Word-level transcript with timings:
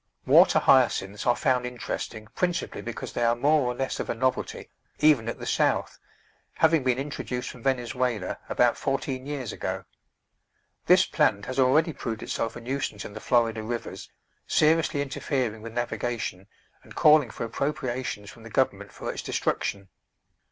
Water 0.25 0.57
Hyacinths 0.57 1.27
are 1.27 1.35
found 1.35 1.63
interesting 1.63 2.27
principally 2.33 2.81
because 2.81 3.13
they 3.13 3.23
are 3.23 3.35
more 3.35 3.61
or 3.71 3.75
less 3.75 3.99
of 3.99 4.09
a 4.09 4.15
novelty 4.15 4.67
even 4.97 5.29
at 5.29 5.37
the 5.37 5.45
South, 5.45 5.99
having 6.55 6.83
been 6.83 6.97
introduced 6.97 7.51
from 7.51 7.61
Venezuela 7.61 8.39
about 8.49 8.77
fourteen 8.79 9.27
years 9.27 9.53
ago. 9.53 9.85
This 10.87 11.05
plant 11.05 11.45
has 11.45 11.59
already 11.59 11.93
proved 11.93 12.23
itself 12.23 12.55
a 12.55 12.61
nuisance 12.61 13.05
in 13.05 13.13
the 13.13 13.19
Florida 13.19 13.61
rivers, 13.61 14.09
seriously 14.47 15.03
interfering 15.03 15.61
with 15.61 15.73
navigation 15.73 16.47
and 16.81 16.95
calling 16.95 17.29
for 17.29 17.47
appropria 17.47 18.03
tions 18.03 18.31
from 18.31 18.41
the 18.41 18.49
Government 18.49 18.91
for 18.91 19.13
its 19.13 19.21
destruction. 19.21 19.89